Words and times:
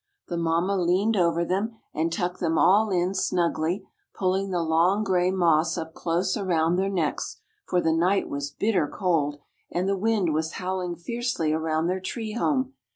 The 0.29 0.37
mamma 0.37 0.77
leaned 0.77 1.15
over 1.15 1.45
them, 1.45 1.77
and 1.93 2.11
tucked 2.11 2.39
them 2.39 2.57
all 2.57 2.89
in 2.89 3.13
snugly, 3.13 3.85
pulling 4.15 4.49
the 4.49 4.63
long 4.63 5.03
gray 5.03 5.29
moss 5.29 5.77
up 5.77 5.93
close 5.93 6.35
around 6.35 6.75
their 6.77 6.89
necks, 6.89 7.37
for 7.67 7.79
the 7.81 7.93
night 7.93 8.27
was 8.27 8.49
bitter 8.49 8.87
cold, 8.87 9.37
and 9.69 9.87
the 9.87 9.95
wind 9.95 10.33
was 10.33 10.53
howling 10.53 10.95
fiercely 10.95 11.53
around 11.53 11.85
their 11.85 11.99
tree 12.01 12.31
home. 12.33 12.73